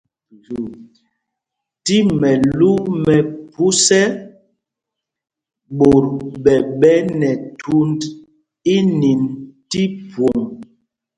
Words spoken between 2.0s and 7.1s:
mɛlú mɛ phus ɛ, ɓot ɓɛ̂ ɓɛ